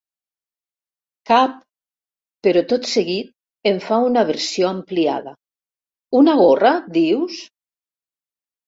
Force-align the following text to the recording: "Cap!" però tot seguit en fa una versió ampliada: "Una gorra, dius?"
"Cap!" 1.31 1.51
però 2.47 2.65
tot 2.73 2.89
seguit 2.93 3.69
en 3.73 3.79
fa 3.91 4.01
una 4.09 4.25
versió 4.33 4.73
ampliada: 4.79 5.37
"Una 6.23 6.39
gorra, 6.45 6.75
dius?" 7.01 7.41